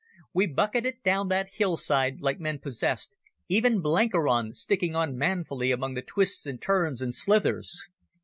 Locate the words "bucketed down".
0.47-1.27